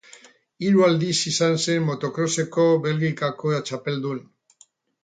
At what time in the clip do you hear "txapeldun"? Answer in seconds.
3.71-4.27